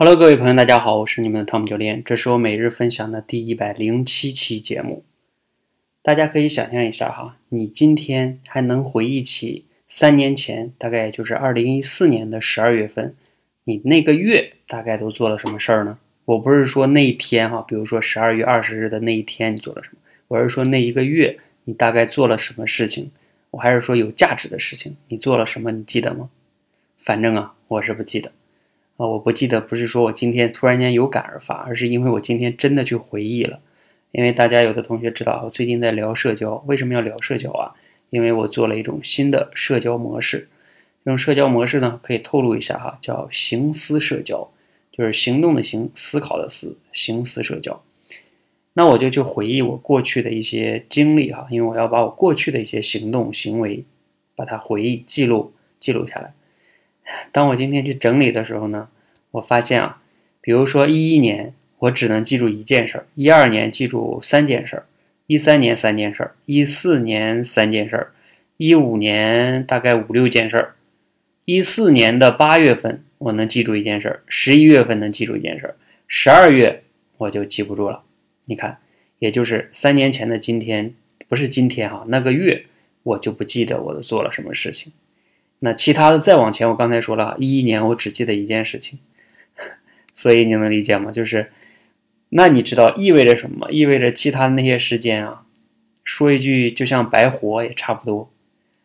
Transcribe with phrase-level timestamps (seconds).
[0.00, 5.02] Hello，各位朋友，大家好，我是你们的汤姆教练，这是我每日分享的第一百零七期节目。
[6.02, 13.16] 大家可以想象一下哈，你今天还能回忆起三年前，大概就是二零一四年的十二月份，
[13.64, 15.98] 你那个月大概都做了什么事儿呢？
[16.26, 19.96] 我不是说那一天哈，比如说十二月二十日的那一天你做了什么，
[20.28, 23.10] 我是说那一个月你大概做了什么事情。
[23.50, 25.72] 我还是说有价值的事情，你做了什么？
[25.72, 26.30] 你记得吗？
[26.98, 28.30] 反正啊，我是不记得。
[28.98, 33.60] 啊，我不记得，不是说我今天突然间有感而发，而是因为我今天真的去回忆了。
[34.10, 37.74] 因为大家有的同学知道，我最近在聊社交，为什么要聊社交啊？
[38.10, 40.48] 因为我做了一种新的社交模式。
[41.04, 44.50] 这种社交模式呢，可以透露一下哈，叫行思社交，
[44.90, 47.80] 就是行动的行，思考的思，行思社交。
[48.72, 53.84] 那我就去回忆我过去的一些经历哈，因为我要把我过去的一些行动行为，
[54.34, 56.34] 把它回忆记录记录下来。
[57.32, 58.88] 当我今天去整理的时候呢，
[59.30, 60.02] 我发现啊，
[60.40, 64.86] 比如说一一年我只能记住一件事儿，一二年记住三件事儿，
[65.26, 68.12] 一三年三件事儿，一四年三件事儿，
[68.56, 70.74] 一五年大概五六件事儿，
[71.44, 76.82] 一四年的八月份我能记住一件事儿，十一月份能记住一件事儿，十二月
[77.16, 78.02] 我就记不住了。
[78.46, 78.78] 你看，
[79.18, 80.94] 也就是三年前的今天，
[81.28, 82.64] 不是今天哈，那个月
[83.02, 84.92] 我就不记得我都做了什么事情。
[85.60, 89.00] 那其他的再往前，我刚才说了，一一年我只记得一件事情，
[90.14, 91.10] 所以你能理解吗？
[91.10, 91.50] 就是，
[92.28, 93.70] 那你知道意味着什么？
[93.72, 95.44] 意味着其他的那些时间啊，
[96.04, 98.30] 说一句就像白活也差不多。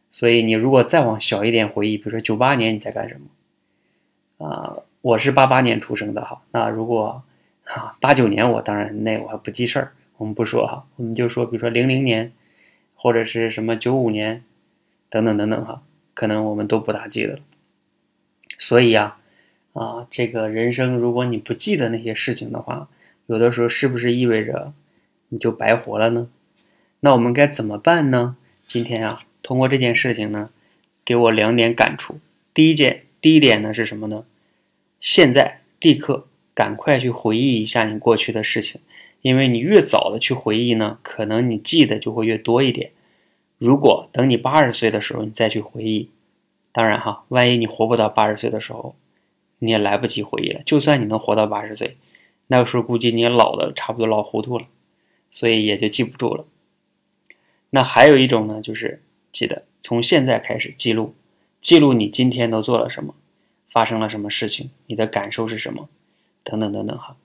[0.10, 4.48] 所以你如果再往小一点回忆，比如说九八年你在干什么？
[4.48, 6.42] 啊，我是八八年出生的哈。
[6.52, 7.24] 那如果
[7.64, 12.32] 哈八九年我当然那我还不记事儿，我们不说哈，我们就说比如说零零年，
[12.96, 14.44] 或者是什么九五年，
[15.10, 15.84] 等等等等哈。
[16.14, 17.40] 可能我们都不大记得了，
[18.58, 19.18] 所以呀，
[19.74, 22.88] 啊，这个人生如果你不记得那些事情的话，
[23.26, 24.74] 有的时候是不是意味着
[25.30, 26.30] 你就白活了呢？
[27.00, 28.38] 那我们该怎么办呢？
[28.68, 30.50] 今天啊，通过这件事情呢，
[31.04, 32.20] 给我两点感触。
[32.54, 34.24] 第一件，第一点呢是什么呢？
[35.02, 38.80] 现在立刻赶快去回忆一下你过去的事情，
[39.22, 42.92] 因为你越早的去回忆呢，可能你记得就会越多一点。
[43.58, 46.10] 如果等你八十岁的时候，你再去回忆，
[46.74, 48.96] 当然哈，万一你活不到八十岁的时候，
[49.60, 50.62] 你也来不及回忆了。
[50.66, 51.96] 就算你能活到八十岁，
[52.48, 54.66] 那个时候估计你也老的差不多老糊涂了，
[55.32, 56.46] 所以也就记不住了。
[57.70, 61.14] 那还有一种呢，就是记得从现在开始记录，
[61.62, 63.16] 记录你今天都做了什么，
[63.70, 65.88] 发生了什么事情，你的感受是什么，
[66.44, 67.16] 等等等等哈。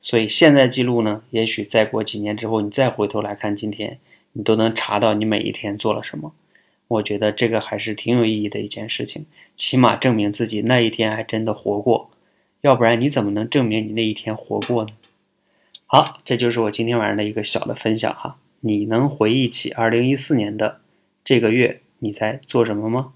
[0.00, 4.00] 所以现在记录呢，也许再过几年之后，你再回头来看今天。
[4.32, 6.32] 你都能查到你每一天做了什么，
[6.88, 9.26] 我觉得这个还是挺有意义的一件事情，
[9.56, 12.10] 起码证明自己那一天还真的活过，
[12.60, 14.90] 要不然你怎么能证明你那一天活过呢？
[15.86, 18.38] 好，这就是我今天晚上的一个小的分享哈。
[18.60, 20.80] 你能回忆起二零一四年的
[21.24, 23.12] 这个月你在做什么吗？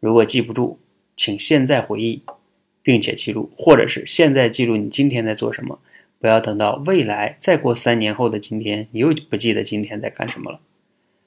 [0.00, 0.78] 如果记不住，
[1.16, 2.22] 请现在回忆，
[2.82, 5.78] 并且记录，或者是现在记录你今天在做什么。
[6.22, 10.60] 不要等到未来再过三年后的今天，你又不记得今天在干什么了。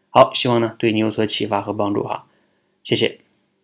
[0.09, 2.27] 好，希望呢对你有所启发和帮助哈，
[2.81, 3.24] 谢谢。